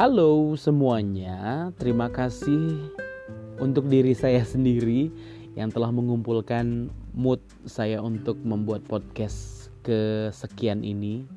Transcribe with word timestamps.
Halo 0.00 0.56
semuanya, 0.56 1.68
terima 1.76 2.08
kasih 2.08 2.88
untuk 3.60 3.84
diri 3.84 4.16
saya 4.16 4.40
sendiri 4.40 5.12
yang 5.52 5.68
telah 5.68 5.92
mengumpulkan 5.92 6.88
mood 7.12 7.36
saya 7.68 8.00
untuk 8.00 8.40
membuat 8.40 8.80
podcast 8.88 9.68
kesekian 9.84 10.88
ini. 10.88 11.28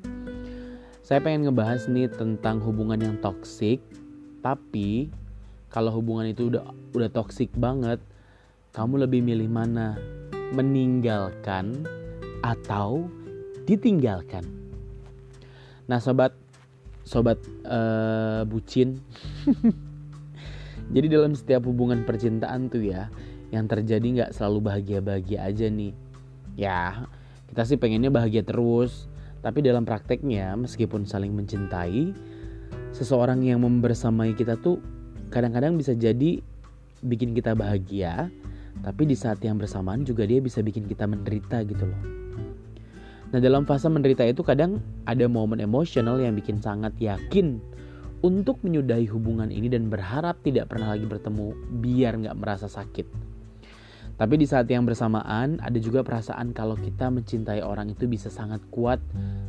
Saya 1.04 1.20
pengen 1.20 1.44
ngebahas 1.44 1.92
nih 1.92 2.08
tentang 2.08 2.56
hubungan 2.64 3.04
yang 3.04 3.20
toksik, 3.20 3.84
tapi 4.40 5.12
kalau 5.68 5.92
hubungan 6.00 6.32
itu 6.32 6.48
udah 6.48 6.64
udah 6.96 7.12
toksik 7.12 7.52
banget, 7.60 8.00
kamu 8.72 9.04
lebih 9.04 9.20
milih 9.20 9.52
mana? 9.52 9.92
Meninggalkan 10.56 11.84
atau 12.40 13.12
ditinggalkan? 13.68 14.48
Nah, 15.84 16.00
sobat 16.00 16.32
sobat 17.04 17.38
uh, 17.68 18.42
bucin. 18.48 18.98
Jadi 20.94 21.06
dalam 21.08 21.32
setiap 21.32 21.64
hubungan 21.64 22.04
percintaan 22.04 22.68
tuh 22.68 22.84
ya, 22.84 23.08
yang 23.52 23.64
terjadi 23.64 24.04
nggak 24.04 24.30
selalu 24.36 24.68
bahagia-bahagia 24.68 25.38
aja 25.44 25.66
nih. 25.68 25.92
Ya, 26.56 27.08
kita 27.48 27.64
sih 27.64 27.80
pengennya 27.80 28.12
bahagia 28.12 28.44
terus. 28.44 29.08
Tapi 29.44 29.60
dalam 29.60 29.84
prakteknya, 29.84 30.56
meskipun 30.56 31.04
saling 31.04 31.32
mencintai, 31.36 32.16
seseorang 32.96 33.44
yang 33.44 33.60
membersamai 33.60 34.32
kita 34.32 34.56
tuh 34.56 34.80
kadang-kadang 35.28 35.76
bisa 35.76 35.92
jadi 35.92 36.40
bikin 37.04 37.36
kita 37.36 37.52
bahagia, 37.52 38.32
tapi 38.80 39.04
di 39.04 39.12
saat 39.12 39.44
yang 39.44 39.60
bersamaan 39.60 40.00
juga 40.08 40.24
dia 40.24 40.40
bisa 40.40 40.64
bikin 40.64 40.88
kita 40.88 41.04
menderita 41.04 41.60
gitu 41.68 41.84
loh. 41.84 42.23
Nah 43.34 43.42
dalam 43.42 43.66
fase 43.66 43.90
menderita 43.90 44.22
itu 44.22 44.46
kadang 44.46 44.78
ada 45.10 45.26
momen 45.26 45.58
emosional 45.58 46.22
yang 46.22 46.38
bikin 46.38 46.62
sangat 46.62 46.94
yakin 47.02 47.58
untuk 48.22 48.62
menyudahi 48.62 49.10
hubungan 49.10 49.50
ini 49.50 49.66
dan 49.66 49.90
berharap 49.90 50.38
tidak 50.46 50.70
pernah 50.70 50.94
lagi 50.94 51.02
bertemu 51.02 51.50
biar 51.82 52.14
nggak 52.22 52.38
merasa 52.38 52.70
sakit. 52.70 53.34
Tapi 54.14 54.38
di 54.38 54.46
saat 54.46 54.70
yang 54.70 54.86
bersamaan 54.86 55.58
ada 55.58 55.74
juga 55.82 56.06
perasaan 56.06 56.54
kalau 56.54 56.78
kita 56.78 57.10
mencintai 57.10 57.58
orang 57.58 57.90
itu 57.90 58.06
bisa 58.06 58.30
sangat 58.30 58.62
kuat 58.70 59.02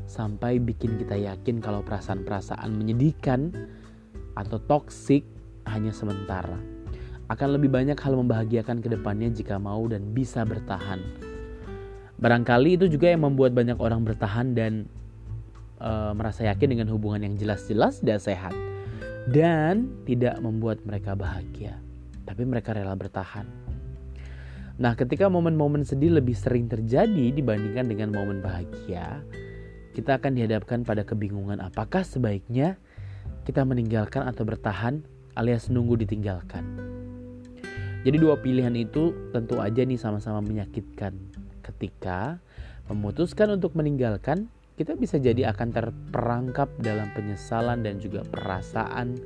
sampai 0.10 0.58
bikin 0.58 0.98
kita 0.98 1.14
yakin 1.22 1.62
kalau 1.62 1.86
perasaan-perasaan 1.86 2.74
menyedihkan 2.74 3.54
atau 4.34 4.58
toksik 4.66 5.22
hanya 5.70 5.94
sementara. 5.94 6.58
Akan 7.30 7.54
lebih 7.54 7.70
banyak 7.70 8.02
hal 8.02 8.18
membahagiakan 8.18 8.82
ke 8.82 8.90
depannya 8.90 9.30
jika 9.30 9.62
mau 9.62 9.86
dan 9.86 10.10
bisa 10.10 10.42
bertahan. 10.42 11.25
Barangkali 12.16 12.80
itu 12.80 12.88
juga 12.88 13.12
yang 13.12 13.28
membuat 13.28 13.52
banyak 13.52 13.76
orang 13.76 14.08
bertahan 14.08 14.56
dan 14.56 14.88
e, 15.80 15.92
merasa 16.16 16.48
yakin 16.48 16.72
dengan 16.72 16.88
hubungan 16.96 17.28
yang 17.28 17.36
jelas-jelas 17.36 18.00
dan 18.00 18.24
sehat 18.24 18.56
dan 19.28 19.90
tidak 20.08 20.38
membuat 20.40 20.80
mereka 20.88 21.18
bahagia, 21.18 21.76
tapi 22.24 22.48
mereka 22.48 22.72
rela 22.72 22.96
bertahan. 22.96 23.44
Nah, 24.76 24.92
ketika 24.96 25.32
momen-momen 25.32 25.88
sedih 25.88 26.20
lebih 26.20 26.36
sering 26.36 26.68
terjadi 26.68 27.32
dibandingkan 27.32 27.88
dengan 27.88 28.12
momen 28.12 28.44
bahagia, 28.44 29.24
kita 29.96 30.20
akan 30.20 30.36
dihadapkan 30.36 30.84
pada 30.84 31.08
kebingungan 31.08 31.64
apakah 31.64 32.04
sebaiknya 32.04 32.76
kita 33.48 33.64
meninggalkan 33.64 34.28
atau 34.28 34.44
bertahan 34.44 35.00
alias 35.40 35.72
nunggu 35.72 36.04
ditinggalkan. 36.04 36.64
Jadi 38.04 38.18
dua 38.22 38.38
pilihan 38.38 38.76
itu 38.78 39.32
tentu 39.34 39.58
aja 39.64 39.82
nih 39.82 39.98
sama-sama 39.98 40.44
menyakitkan 40.44 41.16
ketika 41.66 42.38
memutuskan 42.86 43.58
untuk 43.58 43.74
meninggalkan, 43.74 44.54
kita 44.78 44.94
bisa 44.94 45.18
jadi 45.18 45.50
akan 45.56 45.74
terperangkap 45.74 46.70
dalam 46.84 47.10
penyesalan 47.18 47.82
dan 47.82 47.98
juga 47.98 48.22
perasaan 48.28 49.18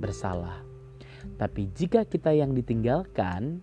bersalah. 0.00 0.62
Tapi 1.36 1.70
jika 1.74 2.06
kita 2.08 2.32
yang 2.32 2.56
ditinggalkan, 2.56 3.60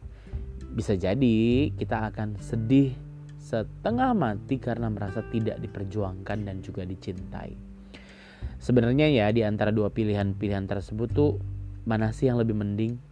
bisa 0.76 0.94
jadi 0.94 1.72
kita 1.74 2.14
akan 2.14 2.38
sedih 2.38 2.94
setengah 3.40 4.14
mati 4.14 4.62
karena 4.62 4.92
merasa 4.92 5.26
tidak 5.34 5.58
diperjuangkan 5.58 6.46
dan 6.46 6.62
juga 6.62 6.86
dicintai. 6.86 7.58
Sebenarnya 8.60 9.08
ya 9.08 9.28
di 9.32 9.42
antara 9.48 9.72
dua 9.72 9.90
pilihan-pilihan 9.90 10.68
tersebut 10.68 11.10
tuh 11.10 11.32
mana 11.88 12.12
sih 12.12 12.28
yang 12.28 12.38
lebih 12.38 12.54
mending? 12.54 13.09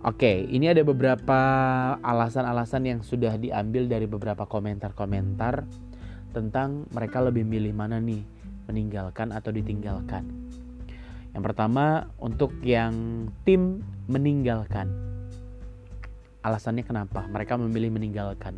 Oke, 0.00 0.48
ini 0.48 0.64
ada 0.64 0.80
beberapa 0.80 1.40
alasan-alasan 2.00 2.88
yang 2.88 3.00
sudah 3.04 3.36
diambil 3.36 3.84
dari 3.84 4.08
beberapa 4.08 4.48
komentar-komentar 4.48 5.68
tentang 6.32 6.88
mereka 6.88 7.20
lebih 7.20 7.44
milih 7.44 7.76
mana 7.76 8.00
nih, 8.00 8.24
meninggalkan 8.64 9.28
atau 9.28 9.52
ditinggalkan. 9.52 10.24
Yang 11.36 11.52
pertama, 11.52 12.08
untuk 12.16 12.48
yang 12.64 13.28
tim 13.44 13.84
meninggalkan. 14.08 14.88
Alasannya 16.48 16.88
kenapa? 16.88 17.28
Mereka 17.28 17.60
memilih 17.60 17.92
meninggalkan. 17.92 18.56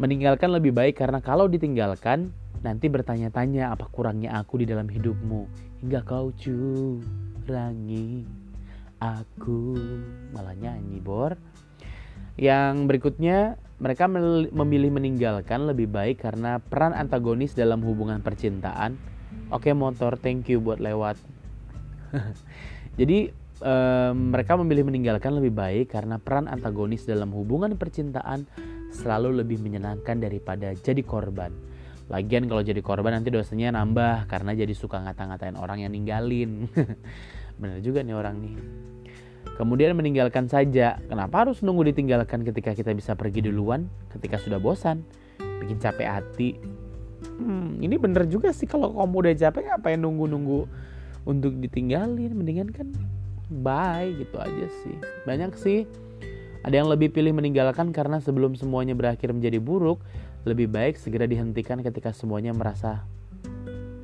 Meninggalkan 0.00 0.48
lebih 0.48 0.72
baik 0.72 0.96
karena 0.96 1.20
kalau 1.20 1.44
ditinggalkan, 1.44 2.32
nanti 2.64 2.88
bertanya-tanya 2.88 3.68
apa 3.68 3.84
kurangnya 3.92 4.40
aku 4.40 4.64
di 4.64 4.66
dalam 4.72 4.88
hidupmu 4.88 5.44
hingga 5.84 6.00
kau 6.08 6.32
curangi 6.32 8.24
aku. 9.04 9.76
Malah 10.32 10.56
nyanyi 10.56 10.98
bor. 11.04 11.36
Yang 12.40 12.74
berikutnya 12.88 13.60
mereka 13.78 14.08
memilih 14.08 14.90
meninggalkan 14.94 15.68
lebih 15.68 15.90
baik 15.90 16.24
karena 16.24 16.62
peran 16.62 16.96
antagonis 16.96 17.52
dalam 17.52 17.84
hubungan 17.84 18.24
percintaan. 18.24 18.96
Oke 19.52 19.76
motor 19.76 20.16
thank 20.16 20.48
you 20.48 20.62
buat 20.62 20.80
lewat. 20.80 21.18
Jadi 23.00 23.28
um, 23.60 24.34
mereka 24.34 24.54
memilih 24.58 24.86
meninggalkan 24.86 25.34
lebih 25.34 25.52
baik 25.54 25.92
karena 25.92 26.18
peran 26.18 26.46
antagonis 26.46 27.06
dalam 27.06 27.30
hubungan 27.34 27.74
percintaan 27.74 28.46
selalu 28.94 29.42
lebih 29.42 29.58
menyenangkan 29.58 30.22
daripada 30.22 30.70
jadi 30.70 31.02
korban 31.02 31.50
Lagian 32.12 32.44
kalau 32.44 32.60
jadi 32.60 32.80
korban 32.84 33.16
nanti 33.16 33.32
dosanya 33.32 33.72
nambah 33.72 34.28
karena 34.28 34.52
jadi 34.52 34.74
suka 34.76 35.00
ngata-ngatain 35.00 35.56
orang 35.56 35.84
yang 35.84 35.92
ninggalin. 35.92 36.68
Bener 37.60 37.80
juga 37.80 38.04
nih 38.04 38.12
orang 38.12 38.36
nih. 38.44 38.54
Kemudian 39.54 39.94
meninggalkan 39.94 40.50
saja. 40.50 40.98
Kenapa 41.06 41.46
harus 41.46 41.62
nunggu 41.62 41.94
ditinggalkan 41.94 42.42
ketika 42.42 42.74
kita 42.74 42.90
bisa 42.92 43.14
pergi 43.14 43.46
duluan? 43.46 43.86
Ketika 44.10 44.36
sudah 44.36 44.58
bosan, 44.58 45.06
bikin 45.62 45.78
capek 45.78 46.08
hati. 46.10 46.58
Hmm, 47.38 47.80
ini 47.80 47.96
bener 47.96 48.28
juga 48.28 48.52
sih 48.52 48.68
kalau 48.68 48.92
kamu 48.92 49.14
udah 49.24 49.34
capek 49.48 49.62
ngapain 49.70 49.98
nunggu-nunggu 50.02 50.66
untuk 51.24 51.56
ditinggalin? 51.56 52.34
Mendingan 52.34 52.68
kan 52.74 52.90
bye 53.48 54.10
gitu 54.18 54.36
aja 54.42 54.66
sih. 54.82 54.96
Banyak 55.24 55.54
sih. 55.54 55.86
Ada 56.64 56.80
yang 56.80 56.88
lebih 56.88 57.12
pilih 57.12 57.36
meninggalkan 57.36 57.92
karena 57.92 58.18
sebelum 58.24 58.56
semuanya 58.56 58.96
berakhir 58.96 59.30
menjadi 59.36 59.60
buruk, 59.60 60.00
lebih 60.44 60.68
baik 60.68 61.00
segera 61.00 61.24
dihentikan 61.24 61.80
ketika 61.80 62.12
semuanya 62.12 62.52
merasa 62.52 63.08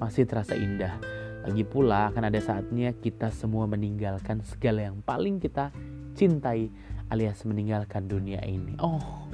masih 0.00 0.24
terasa 0.24 0.56
indah. 0.56 0.96
Lagi 1.44 1.64
pula 1.64 2.08
akan 2.12 2.32
ada 2.32 2.40
saatnya 2.40 2.96
kita 2.96 3.28
semua 3.32 3.68
meninggalkan 3.68 4.40
segala 4.44 4.88
yang 4.88 5.04
paling 5.04 5.36
kita 5.40 5.72
cintai 6.16 6.72
alias 7.12 7.44
meninggalkan 7.44 8.08
dunia 8.08 8.40
ini. 8.44 8.76
Oh, 8.80 9.28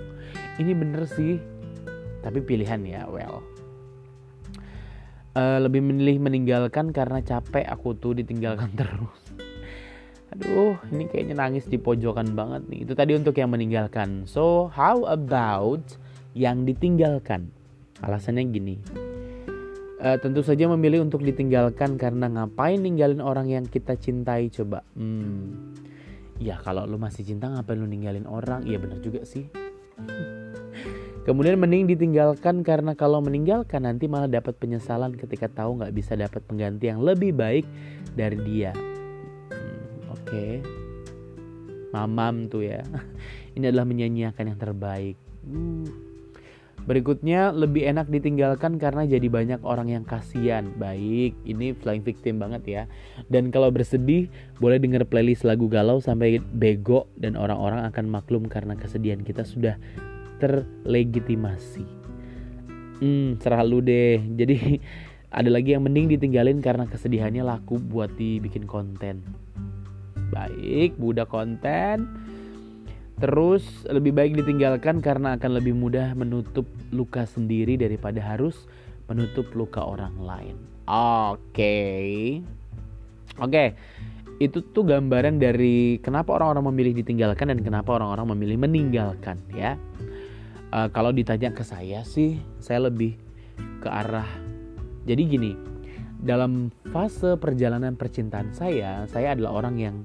ini 0.59 0.75
bener 0.75 1.07
sih. 1.07 1.39
Tapi 2.27 2.43
pilihan 2.43 2.83
ya, 2.83 3.07
well. 3.07 3.43
Uh, 5.37 5.61
lebih 5.63 5.85
memilih 5.85 6.19
meninggalkan 6.19 6.91
karena 6.91 7.21
capek 7.23 7.69
aku 7.69 7.95
tuh 7.95 8.19
ditinggalkan 8.19 8.75
terus. 8.81 9.23
Aduh, 10.35 10.75
ini 10.91 11.07
kayaknya 11.07 11.39
nangis 11.39 11.71
di 11.71 11.79
pojokan 11.79 12.35
banget 12.35 12.67
nih. 12.67 12.83
Itu 12.83 12.99
tadi 12.99 13.15
untuk 13.15 13.39
yang 13.39 13.55
meninggalkan. 13.55 14.27
So, 14.27 14.73
how 14.75 15.07
about 15.07 15.87
yang 16.37 16.69
ditinggalkan? 16.69 17.49
Alasannya 18.05 18.45
gini. 18.53 18.77
Uh, 19.97 20.21
tentu 20.21 20.45
saja 20.45 20.69
memilih 20.69 21.01
untuk 21.01 21.25
ditinggalkan 21.25 21.97
karena 21.97 22.29
ngapain 22.29 22.77
ninggalin 22.77 23.25
orang 23.25 23.49
yang 23.49 23.65
kita 23.65 23.97
cintai 23.97 24.53
coba? 24.53 24.85
Hmm. 24.93 25.73
Ya 26.37 26.61
kalau 26.61 26.85
lu 26.85 27.01
masih 27.01 27.25
cinta 27.25 27.49
ngapain 27.49 27.81
lu 27.81 27.89
ninggalin 27.89 28.29
orang? 28.29 28.69
Iya 28.69 28.77
benar 28.77 29.01
juga 29.01 29.25
sih. 29.25 29.49
Kemudian 31.27 31.57
mending 31.57 31.89
ditinggalkan 31.89 32.61
karena 32.61 32.93
kalau 32.93 33.25
meninggalkan 33.25 33.89
nanti 33.89 34.05
malah 34.05 34.29
dapat 34.29 34.61
penyesalan 34.61 35.17
ketika 35.17 35.49
tahu 35.49 35.81
nggak 35.81 35.97
bisa 35.97 36.13
dapat 36.15 36.45
pengganti 36.45 36.93
yang 36.93 37.01
lebih 37.01 37.33
baik 37.33 37.65
dari 38.13 38.37
dia. 38.45 38.77
Hmm, 38.77 40.13
oke. 40.13 40.29
Okay. 40.29 40.53
mamam 41.97 42.53
tuh 42.53 42.61
ya. 42.61 42.85
Ini 43.57 43.73
adalah 43.73 43.89
menyanyiakan 43.89 44.53
yang 44.53 44.61
terbaik. 44.61 45.17
Uh 45.49 46.16
Berikutnya 46.87 47.51
lebih 47.51 47.83
enak 47.83 48.07
ditinggalkan 48.07 48.79
karena 48.79 49.03
jadi 49.03 49.27
banyak 49.27 49.61
orang 49.67 49.91
yang 49.91 50.07
kasihan. 50.07 50.71
Baik, 50.79 51.35
ini 51.43 51.75
flying 51.75 52.07
victim 52.07 52.39
banget 52.39 52.63
ya. 52.65 52.83
Dan 53.27 53.51
kalau 53.51 53.75
bersedih, 53.75 54.31
boleh 54.63 54.79
denger 54.79 55.03
playlist 55.11 55.43
lagu 55.43 55.67
galau 55.67 55.99
sampai 55.99 56.39
bego 56.39 57.11
dan 57.19 57.35
orang-orang 57.35 57.83
akan 57.91 58.07
maklum 58.07 58.47
karena 58.47 58.79
kesedihan 58.79 59.19
kita 59.27 59.43
sudah 59.43 59.75
terlegitimasi. 60.39 61.83
Hmm, 63.03 63.37
serah 63.43 63.67
lu 63.67 63.83
deh. 63.83 64.23
Jadi 64.39 64.79
Ada 65.37 65.51
lagi 65.53 65.75
yang 65.75 65.85
mending 65.85 66.17
ditinggalin 66.17 66.63
karena 66.65 66.89
kesedihannya 66.89 67.45
laku 67.45 67.77
buat 67.77 68.15
dibikin 68.15 68.65
konten. 68.65 69.21
Baik, 70.31 70.97
budak 70.97 71.29
konten. 71.29 72.09
Terus 73.17 73.65
lebih 73.89 74.13
baik 74.13 74.37
ditinggalkan 74.37 75.01
karena 75.01 75.41
akan 75.41 75.51
lebih 75.57 75.73
mudah 75.73 76.13
menutup 76.13 76.69
luka 76.93 77.25
sendiri 77.25 77.81
daripada 77.81 78.21
harus 78.21 78.69
menutup 79.09 79.49
luka 79.57 79.81
orang 79.81 80.13
lain. 80.21 80.57
Oke. 80.85 81.41
Okay. 81.53 82.11
Oke. 83.41 83.51
Okay. 83.51 83.69
Itu 84.37 84.61
tuh 84.61 84.85
gambaran 84.85 85.41
dari 85.41 85.97
kenapa 86.05 86.37
orang-orang 86.37 86.69
memilih 86.69 86.93
ditinggalkan 87.01 87.49
dan 87.57 87.65
kenapa 87.65 87.97
orang-orang 87.97 88.37
memilih 88.37 88.61
meninggalkan 88.61 89.41
ya. 89.57 89.81
Uh, 90.77 90.93
kalau 90.93 91.09
ditanya 91.09 91.57
ke 91.57 91.65
saya 91.65 92.05
sih, 92.05 92.37
saya 92.61 92.93
lebih 92.93 93.17
ke 93.81 93.89
arah 93.89 94.29
jadi 95.07 95.23
gini, 95.23 95.55
dalam 96.19 96.75
fase 96.91 97.39
perjalanan 97.39 97.95
percintaan 97.95 98.51
saya, 98.51 99.07
saya 99.07 99.39
adalah 99.39 99.63
orang 99.63 99.79
yang 99.79 99.97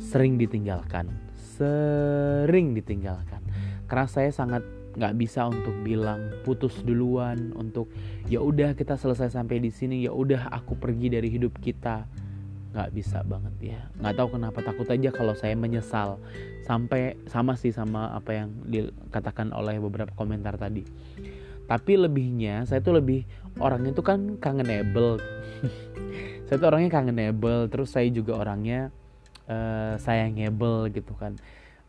sering 0.00 0.40
ditinggalkan, 0.40 1.12
sering 1.56 2.76
ditinggalkan. 2.76 3.42
Karena 3.88 4.06
saya 4.06 4.30
sangat 4.30 4.62
nggak 4.96 5.14
bisa 5.20 5.48
untuk 5.48 5.76
bilang 5.84 6.32
putus 6.44 6.80
duluan, 6.80 7.52
untuk 7.56 7.92
ya 8.28 8.40
udah 8.40 8.72
kita 8.72 8.96
selesai 8.96 9.32
sampai 9.36 9.60
di 9.60 9.68
sini, 9.68 10.04
ya 10.04 10.12
udah 10.12 10.48
aku 10.52 10.76
pergi 10.76 11.12
dari 11.12 11.28
hidup 11.28 11.56
kita, 11.60 12.08
nggak 12.72 12.90
bisa 12.92 13.20
banget 13.24 13.76
ya. 13.76 13.80
Nggak 14.00 14.14
tahu 14.16 14.28
kenapa 14.40 14.58
takut 14.64 14.88
aja 14.88 15.08
kalau 15.12 15.36
saya 15.36 15.52
menyesal 15.56 16.20
sampai 16.64 17.14
sama 17.28 17.54
sih 17.54 17.70
sama 17.70 18.12
apa 18.12 18.34
yang 18.34 18.48
dikatakan 18.66 19.54
oleh 19.54 19.78
beberapa 19.78 20.10
komentar 20.18 20.58
tadi 20.58 20.82
tapi 21.66 21.98
lebihnya 21.98 22.64
saya 22.64 22.78
tuh 22.78 23.02
lebih 23.02 23.26
orangnya 23.58 23.92
tuh 23.92 24.06
kan 24.06 24.38
kangenable 24.38 25.18
saya 26.46 26.56
tuh 26.62 26.68
orangnya 26.70 26.90
kangenable 26.90 27.66
terus 27.66 27.90
saya 27.90 28.06
juga 28.10 28.38
orangnya 28.38 28.94
uh, 29.50 29.94
sayangable 29.98 30.90
gitu 30.92 31.14
kan. 31.18 31.38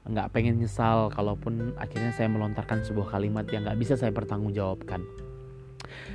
Nggak 0.07 0.31
pengen 0.31 0.63
nyesal 0.63 1.11
kalaupun 1.11 1.75
akhirnya 1.75 2.15
saya 2.15 2.31
melontarkan 2.31 2.81
sebuah 2.87 3.11
kalimat 3.11 3.43
yang 3.51 3.67
nggak 3.67 3.79
bisa 3.79 3.99
saya 3.99 4.15
pertanggungjawabkan. 4.15 5.03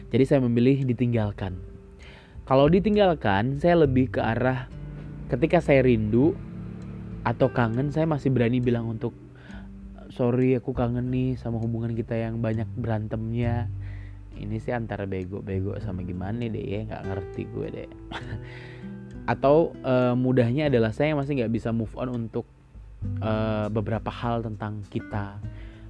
Jadi 0.09 0.25
saya 0.25 0.41
memilih 0.45 0.85
ditinggalkan. 0.89 1.61
Kalau 2.49 2.67
ditinggalkan 2.67 3.63
saya 3.63 3.85
lebih 3.87 4.13
ke 4.13 4.21
arah 4.21 4.67
ketika 5.31 5.63
saya 5.63 5.85
rindu 5.85 6.35
atau 7.23 7.49
kangen 7.55 7.95
saya 7.95 8.05
masih 8.05 8.35
berani 8.35 8.59
bilang 8.59 8.91
untuk 8.91 9.15
sorry 10.11 10.59
aku 10.59 10.75
kangen 10.75 11.09
nih 11.09 11.39
sama 11.39 11.63
hubungan 11.63 11.95
kita 11.95 12.19
yang 12.19 12.43
banyak 12.43 12.67
berantemnya. 12.77 13.71
Ini 14.33 14.57
sih 14.59 14.73
antara 14.73 15.05
bego-bego 15.05 15.77
sama 15.85 16.01
gimana 16.03 16.49
deh 16.49 16.65
ya 16.65 16.89
nggak 16.89 17.05
ngerti 17.05 17.43
gue 17.53 17.69
deh 17.69 17.91
atau 19.23 19.71
uh, 19.87 20.19
mudahnya 20.19 20.67
adalah 20.67 20.91
saya 20.91 21.15
masih 21.15 21.39
nggak 21.39 21.53
bisa 21.55 21.71
move 21.71 21.95
on 21.95 22.11
untuk 22.11 22.43
uh, 23.23 23.71
beberapa 23.71 24.11
hal 24.11 24.43
tentang 24.43 24.83
kita. 24.91 25.39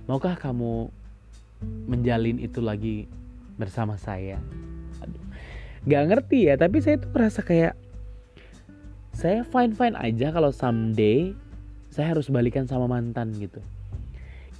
Maukah 0.04 0.36
kamu 0.36 0.92
menjalin 1.88 2.42
itu 2.42 2.60
lagi 2.60 3.08
bersama 3.56 3.96
saya? 3.96 4.36
Nggak 5.82 6.04
ngerti 6.12 6.38
ya 6.52 6.54
tapi 6.60 6.78
saya 6.78 7.00
tuh 7.00 7.10
merasa 7.10 7.40
kayak 7.42 7.74
saya 9.12 9.44
fine 9.44 9.74
fine 9.74 9.96
aja 9.98 10.32
kalau 10.32 10.54
someday 10.54 11.34
saya 11.92 12.16
harus 12.16 12.28
balikan 12.28 12.68
sama 12.68 12.84
mantan 12.88 13.32
gitu. 13.40 13.60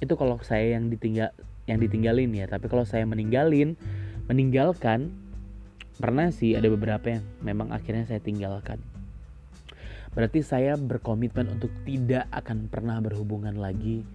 Itu 0.01 0.17
kalau 0.17 0.41
saya 0.41 0.75
yang 0.77 0.89
ditinggal 0.89 1.31
yang 1.69 1.79
ditinggalin 1.79 2.33
ya 2.35 2.49
tapi 2.49 2.67
kalau 2.67 2.83
saya 2.83 3.07
meninggalin 3.07 3.79
meninggalkan 4.27 5.22
pernah 5.97 6.29
sih 6.33 6.57
ada 6.57 6.69
beberapa 6.69 7.19
yang 7.19 7.23
memang 7.45 7.69
akhirnya 7.69 8.09
saya 8.09 8.21
tinggalkan. 8.21 8.81
Berarti 10.13 10.45
saya 10.45 10.77
berkomitmen 10.77 11.57
untuk 11.57 11.73
tidak 11.89 12.29
akan 12.29 12.69
pernah 12.69 13.01
berhubungan 13.01 13.57
lagi 13.57 14.05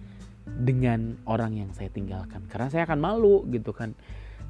dengan 0.47 1.19
orang 1.27 1.59
yang 1.59 1.69
saya 1.75 1.91
tinggalkan. 1.91 2.47
Karena 2.47 2.71
saya 2.71 2.87
akan 2.87 2.99
malu 3.03 3.43
gitu 3.51 3.75
kan. 3.75 3.91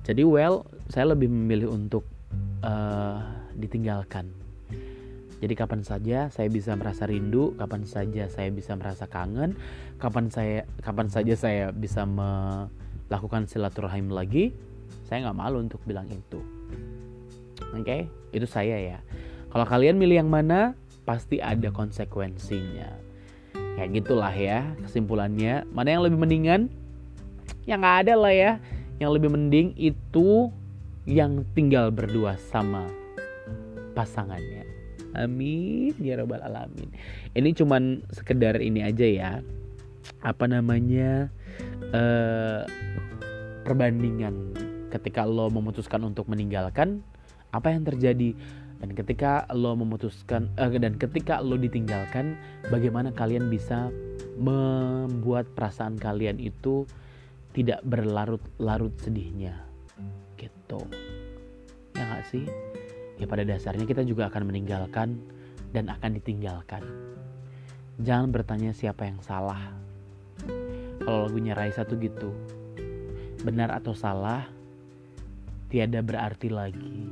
Jadi 0.06 0.22
well 0.24 0.64
saya 0.88 1.12
lebih 1.12 1.28
memilih 1.28 1.74
untuk 1.74 2.06
uh, 2.62 3.20
ditinggalkan. 3.58 4.30
Jadi 5.40 5.54
kapan 5.56 5.82
saja 5.88 6.28
saya 6.30 6.52
bisa 6.52 6.76
merasa 6.76 7.08
rindu, 7.08 7.56
kapan 7.56 7.88
saja 7.88 8.28
saya 8.28 8.52
bisa 8.52 8.76
merasa 8.76 9.08
kangen, 9.08 9.56
kapan 9.96 10.28
saya 10.28 10.68
kapan 10.84 11.08
saja 11.08 11.34
saya 11.34 11.64
bisa 11.72 12.04
melakukan 12.04 13.48
silaturahim 13.48 14.12
lagi, 14.12 14.52
saya 15.08 15.26
nggak 15.26 15.40
malu 15.40 15.64
untuk 15.64 15.80
bilang 15.88 16.12
itu. 16.12 16.59
Oke, 17.74 17.84
okay? 17.86 18.02
itu 18.34 18.46
saya 18.50 18.78
ya. 18.78 19.00
Kalau 19.50 19.66
kalian 19.66 19.98
milih 19.98 20.26
yang 20.26 20.32
mana, 20.32 20.78
pasti 21.06 21.42
ada 21.42 21.74
konsekuensinya. 21.74 22.90
Ya 23.80 23.84
gitulah 23.88 24.34
ya 24.36 24.76
kesimpulannya. 24.84 25.66
Mana 25.72 25.98
yang 25.98 26.04
lebih 26.06 26.20
mendingan? 26.20 26.70
Yang 27.66 27.80
nggak 27.82 27.98
ada 28.06 28.14
lah 28.20 28.34
ya. 28.34 28.52
Yang 29.00 29.12
lebih 29.18 29.30
mending 29.32 29.68
itu 29.80 30.52
yang 31.08 31.48
tinggal 31.58 31.90
berdua 31.90 32.36
sama 32.52 32.86
pasangannya. 33.98 34.68
Amin 35.18 35.96
ya 35.98 36.20
robbal 36.22 36.44
alamin. 36.44 36.94
Ini 37.34 37.50
cuman 37.56 38.06
sekedar 38.14 38.62
ini 38.62 38.86
aja 38.86 39.08
ya. 39.08 39.32
Apa 40.22 40.46
namanya? 40.46 41.32
Uh, 41.90 42.68
perbandingan 43.66 44.54
ketika 44.90 45.26
lo 45.26 45.50
memutuskan 45.54 46.02
untuk 46.02 46.26
meninggalkan 46.26 47.06
apa 47.56 47.74
yang 47.74 47.84
terjadi 47.86 48.36
dan 48.80 48.96
ketika 48.96 49.44
lo 49.52 49.76
memutuskan 49.76 50.48
uh, 50.56 50.72
dan 50.72 50.96
ketika 50.96 51.44
lo 51.44 51.60
ditinggalkan 51.60 52.40
bagaimana 52.72 53.12
kalian 53.12 53.52
bisa 53.52 53.92
membuat 54.40 55.52
perasaan 55.52 56.00
kalian 56.00 56.40
itu 56.40 56.88
tidak 57.52 57.84
berlarut-larut 57.84 58.94
sedihnya 59.04 59.60
gitu 60.40 60.80
ya 61.98 62.04
gak 62.08 62.26
sih 62.32 62.48
ya 63.20 63.28
pada 63.28 63.44
dasarnya 63.44 63.84
kita 63.84 64.08
juga 64.08 64.32
akan 64.32 64.48
meninggalkan 64.48 65.20
dan 65.76 65.90
akan 65.90 66.18
ditinggalkan. 66.18 66.82
Jangan 68.00 68.32
bertanya 68.32 68.72
siapa 68.72 69.06
yang 69.06 69.20
salah. 69.22 69.76
Kalau 71.04 71.28
lagunya 71.28 71.54
Raisa 71.54 71.84
tuh 71.84 72.00
gitu. 72.00 72.32
Benar 73.44 73.72
atau 73.76 73.92
salah 73.92 74.48
tiada 75.68 76.00
berarti 76.00 76.48
lagi. 76.50 77.12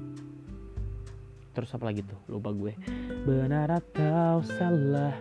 Terus 1.58 1.74
apa 1.74 1.90
lagi 1.90 2.06
tuh? 2.06 2.22
Lupa 2.30 2.54
gue. 2.54 2.78
Benar 3.26 3.82
atau 3.82 4.46
salah 4.46 5.18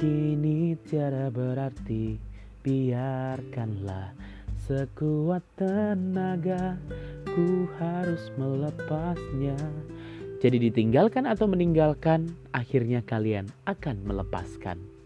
kini 0.00 0.80
tiada 0.88 1.28
berarti. 1.28 2.16
Biarkanlah 2.64 4.16
sekuat 4.64 5.44
tenaga 5.60 6.80
ku 7.28 7.68
harus 7.76 8.28
melepasnya 8.40 9.56
jadi 10.38 10.70
ditinggalkan 10.70 11.26
atau 11.26 11.50
meninggalkan, 11.50 12.30
akhirnya 12.54 13.02
kalian 13.02 13.50
akan 13.66 14.06
melepaskan. 14.06 14.97